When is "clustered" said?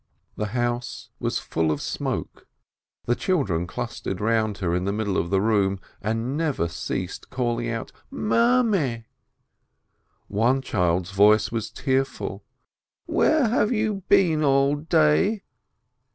3.67-4.19